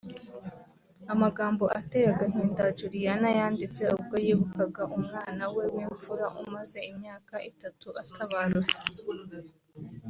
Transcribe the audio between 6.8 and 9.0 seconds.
imyaka itatu atabarutse